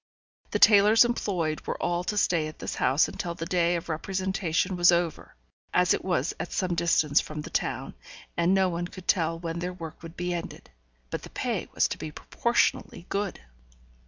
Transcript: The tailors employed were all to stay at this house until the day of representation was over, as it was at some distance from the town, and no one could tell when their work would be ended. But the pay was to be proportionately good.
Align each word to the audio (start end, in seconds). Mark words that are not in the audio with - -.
The 0.49 0.57
tailors 0.57 1.05
employed 1.05 1.61
were 1.67 1.79
all 1.79 2.03
to 2.05 2.17
stay 2.17 2.47
at 2.47 2.57
this 2.57 2.73
house 2.73 3.07
until 3.07 3.35
the 3.35 3.45
day 3.45 3.75
of 3.75 3.87
representation 3.87 4.75
was 4.75 4.91
over, 4.91 5.35
as 5.75 5.93
it 5.93 6.03
was 6.03 6.33
at 6.39 6.51
some 6.51 6.73
distance 6.73 7.21
from 7.21 7.41
the 7.41 7.51
town, 7.51 7.93
and 8.35 8.51
no 8.51 8.67
one 8.67 8.87
could 8.87 9.07
tell 9.07 9.37
when 9.37 9.59
their 9.59 9.73
work 9.73 10.01
would 10.01 10.17
be 10.17 10.33
ended. 10.33 10.71
But 11.11 11.21
the 11.21 11.29
pay 11.29 11.67
was 11.75 11.87
to 11.89 11.99
be 11.99 12.11
proportionately 12.11 13.05
good. 13.09 13.41